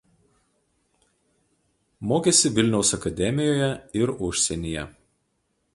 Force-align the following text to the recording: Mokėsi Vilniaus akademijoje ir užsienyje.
Mokėsi 2.13 2.53
Vilniaus 2.57 2.93
akademijoje 2.99 3.71
ir 4.03 4.15
užsienyje. 4.31 4.93